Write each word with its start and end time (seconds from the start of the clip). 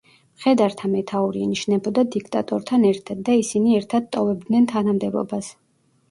მხედართა 0.37 0.87
მეთაური 0.91 1.41
ინიშნებოდა 1.47 2.03
დიქტატორთან 2.15 2.85
ერთად 2.91 3.21
და 3.27 3.35
ისინი 3.41 3.75
ერთად 3.81 4.07
ტოვებდნენ 4.17 4.65
თანამდებობას. 4.73 5.51